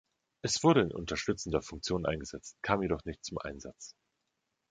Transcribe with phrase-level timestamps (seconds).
[0.41, 3.93] Es wurde in unterstützender Funktion eingesetzt, kam jedoch nicht zum Einsatz.